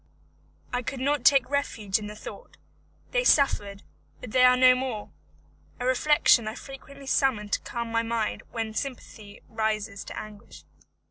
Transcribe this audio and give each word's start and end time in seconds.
I 0.73 0.81
could 0.81 0.99
not 0.99 1.23
take 1.23 1.47
refuge 1.47 1.99
in 1.99 2.07
the 2.07 2.15
thought: 2.15 2.57
they 3.11 3.23
suffered, 3.23 3.83
but 4.19 4.31
they 4.31 4.43
are 4.43 4.57
no 4.57 4.73
more! 4.73 5.11
a 5.79 5.85
reflection 5.85 6.47
I 6.47 6.55
frequently 6.55 7.05
summon 7.05 7.49
to 7.49 7.59
calm 7.59 7.91
my 7.91 8.01
mind 8.01 8.41
when 8.49 8.73
sympathy 8.73 9.43
rises 9.47 10.03
to 10.05 10.17
anguish. 10.19 10.63